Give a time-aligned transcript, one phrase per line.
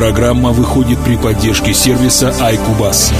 [0.00, 3.12] Программа выходит при поддержке сервиса iCubus.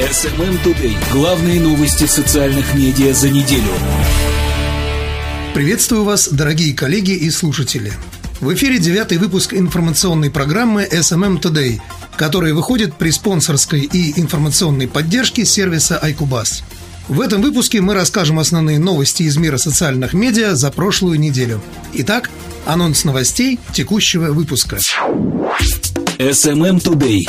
[0.00, 0.96] SMM Today.
[1.12, 3.70] Главные новости социальных медиа за неделю.
[5.54, 7.92] Приветствую вас, дорогие коллеги и слушатели.
[8.40, 11.80] В эфире девятый выпуск информационной программы SMM Today,
[12.16, 16.64] которая выходит при спонсорской и информационной поддержке сервиса iCubus.
[17.10, 21.60] В этом выпуске мы расскажем основные новости из мира социальных медиа за прошлую неделю.
[21.92, 22.30] Итак,
[22.66, 24.78] анонс новостей текущего выпуска.
[26.18, 27.28] SMM Today.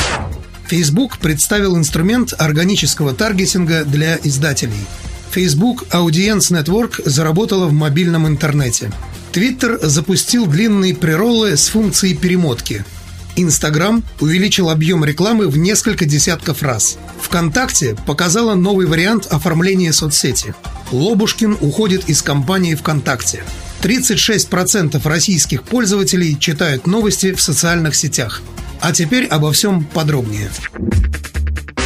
[0.67, 4.85] Facebook представил инструмент органического таргетинга для издателей.
[5.31, 8.91] Facebook Audience Network заработала в мобильном интернете.
[9.33, 12.85] Twitter запустил длинные прероллы с функцией перемотки–
[13.35, 16.97] Инстаграм увеличил объем рекламы в несколько десятков раз.
[17.21, 20.53] ВКонтакте показала новый вариант оформления соцсети.
[20.91, 23.43] Лобушкин уходит из компании ВКонтакте.
[23.81, 28.41] 36% российских пользователей читают новости в социальных сетях.
[28.79, 30.49] А теперь обо всем подробнее.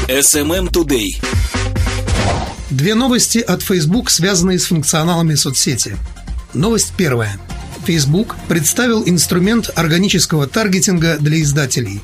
[0.08, 1.22] SMM Today.
[2.70, 5.98] Две новости от Facebook, связанные с функционалами соцсети.
[6.54, 7.40] Новость первая–
[7.86, 12.02] Facebook представил инструмент органического таргетинга для издателей.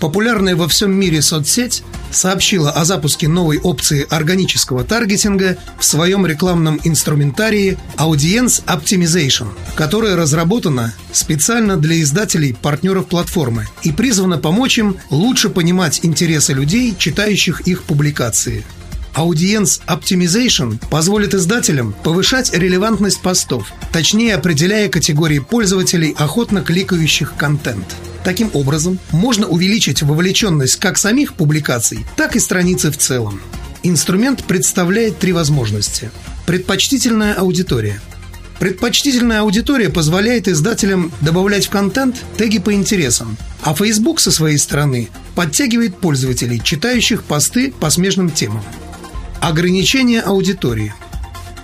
[0.00, 6.80] Популярная во всем мире соцсеть сообщила о запуске новой опции органического таргетинга в своем рекламном
[6.84, 15.48] инструментарии Audience Optimization, которая разработана специально для издателей партнеров платформы и призвана помочь им лучше
[15.48, 18.64] понимать интересы людей, читающих их публикации–
[19.14, 27.86] Audience Optimization позволит издателям повышать релевантность постов, точнее определяя категории пользователей, охотно кликающих контент.
[28.24, 33.40] Таким образом, можно увеличить вовлеченность как самих публикаций, так и страницы в целом.
[33.82, 36.10] Инструмент представляет три возможности.
[36.46, 38.00] Предпочтительная аудитория.
[38.58, 45.10] Предпочтительная аудитория позволяет издателям добавлять в контент теги по интересам, а Facebook со своей стороны
[45.34, 48.62] подтягивает пользователей, читающих посты по смежным темам.
[49.42, 50.94] Ограничение аудитории.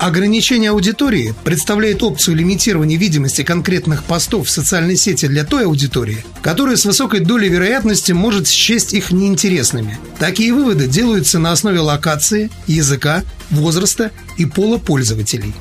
[0.01, 6.77] Ограничение аудитории представляет опцию лимитирования видимости конкретных постов в социальной сети для той аудитории, которая
[6.77, 9.99] с высокой долей вероятности может счесть их неинтересными.
[10.19, 15.53] Такие выводы делаются на основе локации, языка, возраста и пола пользователей.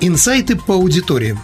[0.00, 1.40] Инсайты по аудиториям.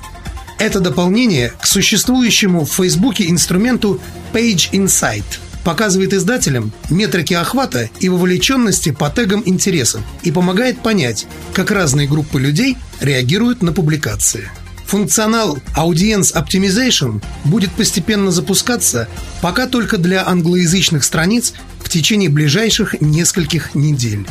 [0.59, 4.01] Это дополнение к существующему в Фейсбуке инструменту
[4.33, 5.23] Page Insight–
[5.65, 12.41] показывает издателям метрики охвата и вовлеченности по тегам интересов и помогает понять, как разные группы
[12.41, 14.51] людей реагируют на публикации.
[14.87, 19.07] Функционал Audience Optimization будет постепенно запускаться
[19.43, 24.27] пока только для англоязычных страниц в течение ближайших нескольких недель.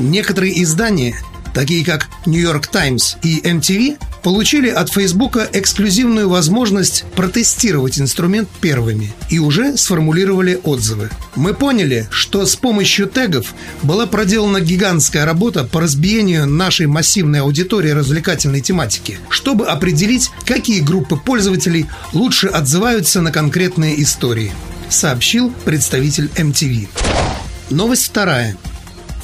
[0.00, 1.14] Некоторые издания,
[1.54, 9.12] такие как New York Times и MTV, получили от Фейсбука эксклюзивную возможность протестировать инструмент первыми
[9.28, 11.10] и уже сформулировали отзывы.
[11.34, 17.90] Мы поняли, что с помощью тегов была проделана гигантская работа по разбиению нашей массивной аудитории
[17.90, 24.52] развлекательной тематики, чтобы определить, какие группы пользователей лучше отзываются на конкретные истории,
[24.88, 26.88] сообщил представитель MTV.
[27.70, 28.56] Новость вторая.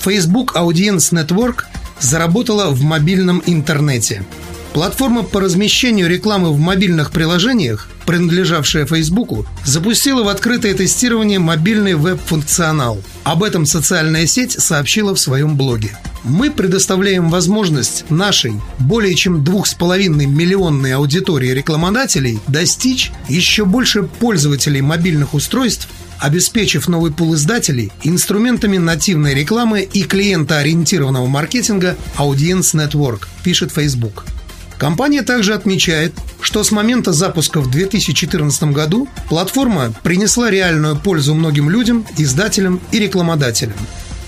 [0.00, 1.64] Facebook Audience Network
[2.00, 4.24] заработала в мобильном интернете–
[4.76, 13.02] Платформа по размещению рекламы в мобильных приложениях, принадлежавшая Фейсбуку, запустила в открытое тестирование мобильный веб-функционал.
[13.24, 15.96] Об этом социальная сеть сообщила в своем блоге.
[16.24, 25.32] Мы предоставляем возможность нашей более чем 2,5 миллионной аудитории рекламодателей достичь еще больше пользователей мобильных
[25.32, 25.88] устройств
[26.20, 34.24] обеспечив новый пул издателей инструментами нативной рекламы и клиентоориентированного маркетинга Audience Network, пишет Facebook.
[34.78, 41.70] Компания также отмечает, что с момента запуска в 2014 году платформа принесла реальную пользу многим
[41.70, 43.76] людям, издателям и рекламодателям.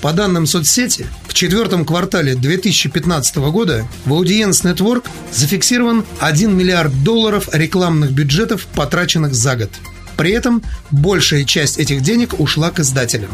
[0.00, 7.48] По данным соцсети, в четвертом квартале 2015 года в Audience Network зафиксирован 1 миллиард долларов
[7.53, 9.71] рекламных бюджетов, потраченных за год.
[10.18, 13.30] При этом большая часть этих денег ушла к издателям.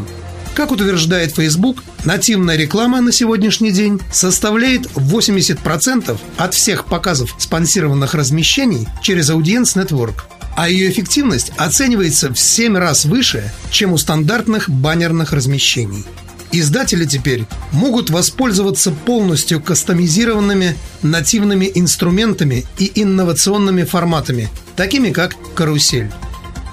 [0.54, 8.86] Как утверждает Facebook, нативная реклама на сегодняшний день составляет 80% от всех показов спонсированных размещений
[9.02, 10.24] через Audience Network,
[10.56, 16.04] а ее эффективность оценивается в 7 раз выше, чем у стандартных баннерных размещений.
[16.52, 26.12] Издатели теперь могут воспользоваться полностью кастомизированными нативными инструментами и инновационными форматами, такими как карусель.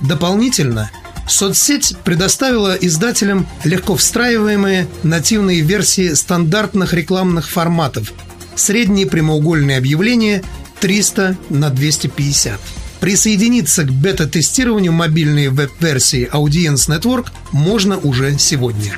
[0.01, 0.91] Дополнительно–
[1.31, 8.11] Соцсеть предоставила издателям легко встраиваемые нативные версии стандартных рекламных форматов.
[8.55, 10.43] Средние прямоугольные объявления
[10.81, 12.59] 300 на 250.
[12.99, 18.97] Присоединиться к бета-тестированию мобильной веб-версии Audience Network можно уже сегодня.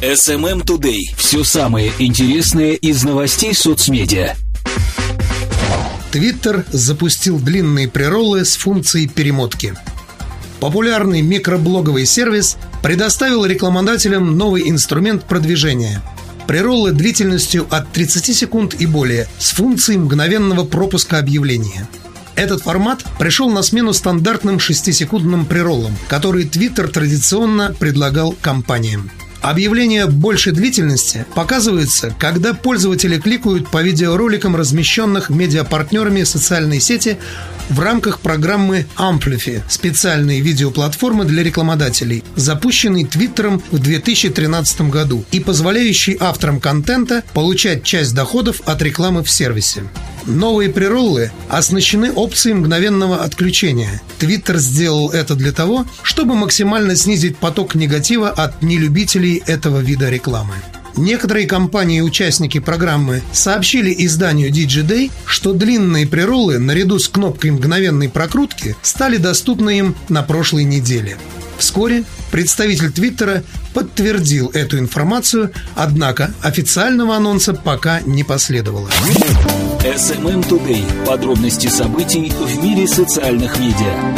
[0.00, 1.14] SMM Today.
[1.16, 4.34] Все самое интересное из новостей соцмедиа.
[6.12, 9.74] Твиттер запустил длинные прероллы с функцией перемотки.
[10.58, 16.02] Популярный микроблоговый сервис предоставил рекламодателям новый инструмент продвижения–
[16.50, 21.88] прероллы длительностью от 30 секунд и более с функцией мгновенного пропуска объявления.
[22.34, 29.12] Этот формат пришел на смену стандартным 6-секундным прероллам, которые Twitter традиционно предлагал компаниям.
[29.40, 37.16] Объявление большей длительности показывается, когда пользователи кликают по видеороликам, размещенных медиапартнерами социальной сети
[37.70, 46.18] в рамках программы Amplify, специальной видеоплатформы для рекламодателей, запущенной Твиттером в 2013 году и позволяющей
[46.20, 49.84] авторам контента получать часть доходов от рекламы в сервисе.
[50.26, 54.02] Новые прероллы оснащены опцией мгновенного отключения.
[54.18, 60.54] Твиттер сделал это для того, чтобы максимально снизить поток негатива от нелюбителей этого вида рекламы.
[60.96, 68.08] Некоторые компании и участники программы сообщили изданию DigiDay, что длинные прероллы наряду с кнопкой мгновенной
[68.08, 71.16] прокрутки стали доступны им на прошлой неделе.
[71.58, 73.44] Вскоре представитель Твиттера
[73.74, 78.88] подтвердил эту информацию, однако официального анонса пока не последовало.
[79.82, 81.06] SMM Today.
[81.06, 84.14] Подробности событий в мире социальных медиа.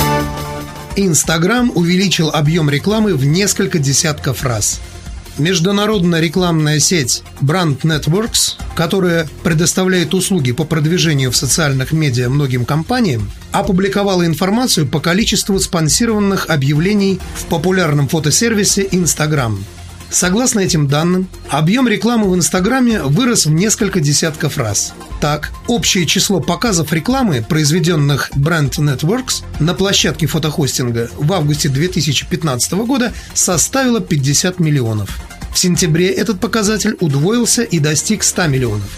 [0.97, 4.81] Инстаграм увеличил объем рекламы в несколько десятков раз–
[5.38, 13.31] Международная рекламная сеть Brand Networks, которая предоставляет услуги по продвижению в социальных медиа многим компаниям,
[13.50, 19.65] опубликовала информацию по количеству спонсированных объявлений в популярном фотосервисе Instagram.
[20.12, 24.93] Согласно этим данным, объем рекламы в Инстаграме вырос в несколько десятков раз.
[25.23, 33.14] Так, общее число показов рекламы, произведенных Brand Networks на площадке фотохостинга в августе 2015 года
[33.32, 35.19] составило 50 миллионов.
[35.50, 38.91] В сентябре этот показатель удвоился и достиг 100 миллионов,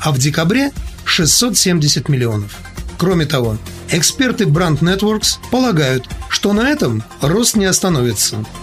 [0.00, 0.70] а в декабре
[1.04, 2.56] 670 миллионов.
[2.96, 3.58] Кроме того,
[3.90, 8.44] эксперты Brand Networks полагают, что на этом рост не остановится–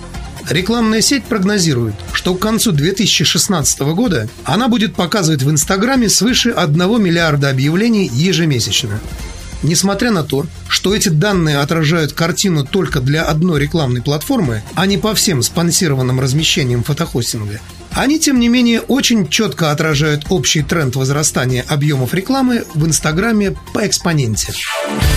[0.50, 7.02] Рекламная сеть прогнозирует, что к концу 2016 года она будет показывать в Инстаграме свыше 1
[7.02, 9.00] миллиарда объявлений ежемесячно.
[9.64, 14.98] Несмотря на то, что эти данные отражают картину только для одной рекламной платформы, а не
[14.98, 17.60] по всем спонсированным размещениям фотохостинга,
[17.92, 23.86] они, тем не менее, очень четко отражают общий тренд возрастания объемов рекламы в Инстаграме по
[23.86, 24.54] экспоненте.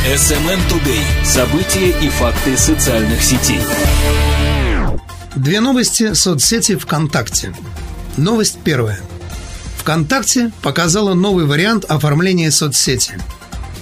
[0.06, 1.25] SMM Today.
[1.25, 3.61] События и факты социальных сетей.
[5.36, 7.52] Две новости соцсети ВКонтакте.
[8.16, 9.00] Новость первая.
[9.78, 13.19] ВКонтакте показала новый вариант оформления соцсети.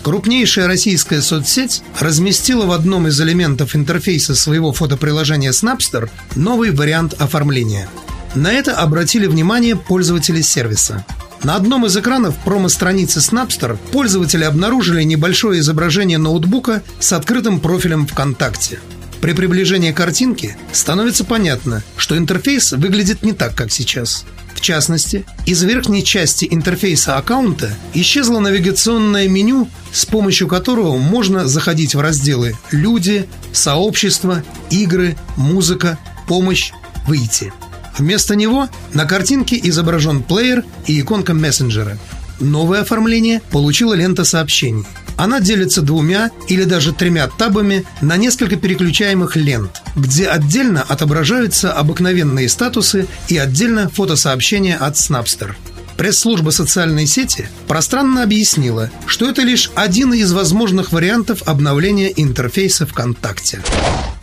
[0.02, 7.86] Крупнейшая российская соцсеть разместила в одном из элементов интерфейса своего фотоприложения Snapster новый вариант оформления.
[8.34, 11.04] На это обратили внимание пользователи сервиса.
[11.42, 18.80] На одном из экранов промо-страницы Snapster пользователи обнаружили небольшое изображение ноутбука с открытым профилем ВКонтакте–
[19.22, 24.24] при приближении картинки становится понятно, что интерфейс выглядит не так, как сейчас.
[24.52, 31.94] В частности, из верхней части интерфейса аккаунта исчезло навигационное меню, с помощью которого можно заходить
[31.94, 36.72] в разделы «Люди», «Сообщество», «Игры», «Музыка», «Помощь»,
[37.06, 37.52] «Выйти».
[37.96, 41.96] Вместо него на картинке изображен плеер и иконка мессенджера.
[42.40, 44.84] Новое оформление получила лента сообщений–
[45.16, 52.48] она делится двумя или даже тремя табами на несколько переключаемых лент, где отдельно отображаются обыкновенные
[52.48, 55.52] статусы и отдельно фотосообщения от Snapster.
[55.96, 63.60] Пресс-служба социальной сети пространно объяснила, что это лишь один из возможных вариантов обновления интерфейса ВКонтакте.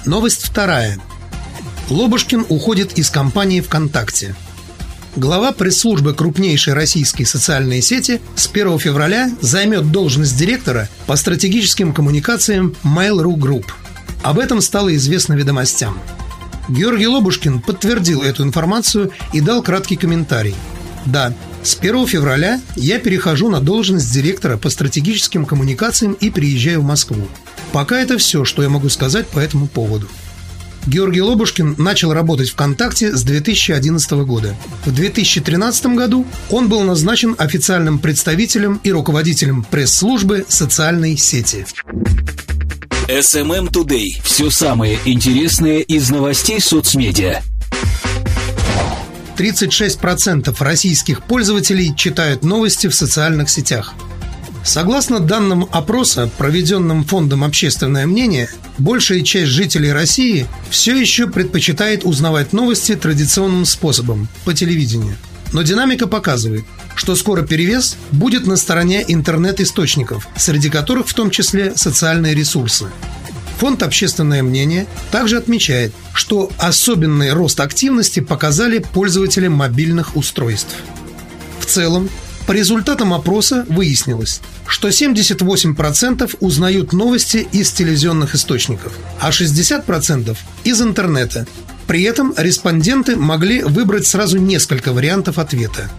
[0.06, 1.00] Новость вторая.
[1.90, 4.36] Лобушкин уходит из компании ВКонтакте–
[5.16, 12.76] Глава пресс-службы крупнейшей российской социальной сети с 1 февраля займет должность директора по стратегическим коммуникациям
[12.84, 13.66] Mail.ru Group.
[14.22, 16.00] Об этом стало известно ведомостям.
[16.70, 20.56] Георгий Лобушкин подтвердил эту информацию и дал краткий комментарий.
[21.06, 26.86] Да, с 1 февраля я перехожу на должность директора по стратегическим коммуникациям и приезжаю в
[26.86, 27.28] Москву.
[27.72, 30.08] Пока это все, что я могу сказать по этому поводу.
[30.88, 34.56] Георгий Лобушкин начал работать ВКонтакте с 2011 года.
[34.86, 41.66] В 2013 году он был назначен официальным представителем и руководителем пресс-службы социальной сети.
[43.08, 44.22] SMM Today.
[44.24, 47.42] Все самое интересное из новостей соцмедиа.
[49.40, 53.94] 36% российских пользователей читают новости в социальных сетях.
[54.64, 62.54] Согласно данным опроса, проведенным Фондом «Общественное мнение», большая часть жителей России все еще предпочитает узнавать
[62.54, 65.16] новости традиционным способом– по телевидению.
[65.54, 71.74] Но динамика показывает, что скоро перевес будет на стороне интернет-источников, среди которых в том числе
[71.76, 72.88] социальные ресурсы.
[73.60, 80.76] Фонд «Общественное мнение» также отмечает, что особенный рост активности показали пользователи мобильных устройств.
[81.60, 82.10] В целом,
[82.50, 91.46] по результатам опроса выяснилось, что 78% узнают новости из телевизионных источников, а 60% из интернета.
[91.86, 95.92] При этом респонденты могли выбрать сразу несколько вариантов ответа.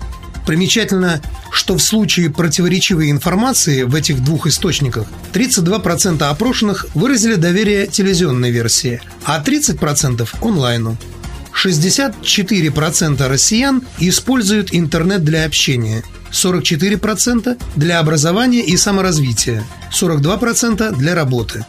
[0.45, 8.51] Примечательно, что в случае противоречивой информации в этих двух источниках 32% опрошенных выразили доверие телевизионной
[8.51, 10.99] версии, а 30% онлайну.
[11.55, 21.65] 64% россиян используют интернет для общения, 44% для образования и саморазвития, 42% для работы,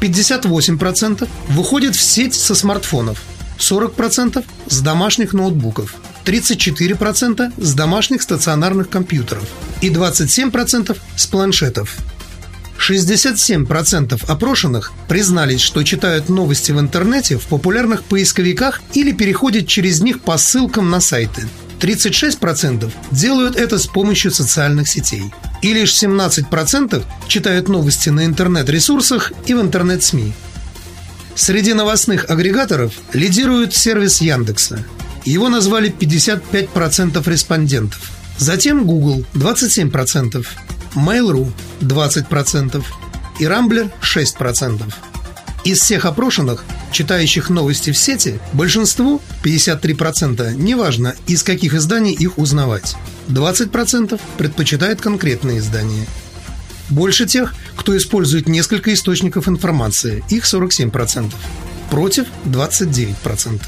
[0.00, 3.22] 58% выходят в сеть со смартфонов,
[3.58, 5.94] 40% с домашних ноутбуков,
[6.24, 9.44] 34% с домашних стационарных компьютеров
[9.80, 11.96] и 27% с планшетов.
[12.78, 20.20] 67% опрошенных признались, что читают новости в интернете в популярных поисковиках или переходят через них
[20.20, 21.48] по ссылкам на сайты.
[21.80, 25.32] 36% делают это с помощью социальных сетей.
[25.62, 30.32] И лишь 17% читают новости на интернет-ресурсах и в интернет-СМИ.
[31.34, 34.82] Среди новостных агрегаторов лидирует сервис Яндекса.
[35.24, 38.10] Его назвали 55% респондентов.
[38.38, 40.46] Затем Google 27%,
[40.94, 42.84] Mail.ru 20%
[43.40, 44.82] и Rambler 6%.
[45.64, 52.96] Из всех опрошенных, читающих новости в сети, большинству, 53%, неважно, из каких изданий их узнавать.
[53.28, 56.06] 20% предпочитают конкретные издания.
[56.88, 61.32] Больше тех, кто использует несколько источников информации, их 47%.
[61.90, 63.60] Против 29%.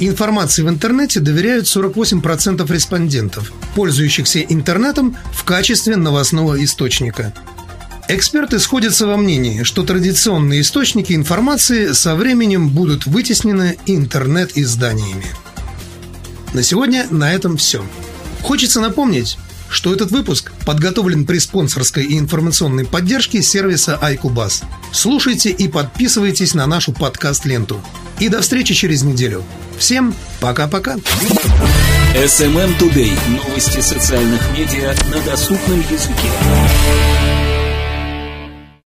[0.00, 7.32] Информации в интернете доверяют 48% респондентов, пользующихся интернетом в качестве новостного источника.
[8.06, 15.26] Эксперты сходятся во мнении, что традиционные источники информации со временем будут вытеснены интернет-изданиями.
[16.52, 17.82] На сегодня на этом все.
[18.42, 19.38] Хочется напомнить,
[19.70, 24.64] что этот выпуск подготовлен при спонсорской и информационной поддержке сервиса iCubus.
[24.92, 27.80] Слушайте и подписывайтесь на нашу подкаст-ленту.
[28.20, 29.42] И до встречи через неделю.
[29.78, 30.96] Всем пока-пока.
[32.14, 33.18] SMM Today.
[33.28, 37.13] Новости социальных медиа на доступном языке.